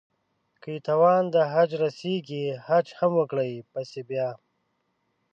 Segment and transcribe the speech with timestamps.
[0.61, 4.29] که يې توان د حج رسېږي حج هم وکړي پسې بيا